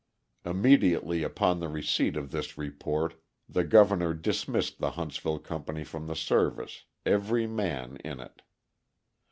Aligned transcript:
Immediately, 0.45 1.21
upon 1.21 1.59
the 1.59 1.69
receipt 1.69 2.17
of 2.17 2.31
this 2.31 2.57
report, 2.57 3.21
the 3.47 3.63
Governor 3.63 4.15
dismissed 4.15 4.79
the 4.79 4.93
Huntsville 4.97 5.37
company 5.37 5.83
from 5.83 6.07
the 6.07 6.15
service, 6.15 6.85
every 7.05 7.45
man 7.45 7.97
in 7.97 8.19
it. 8.19 8.41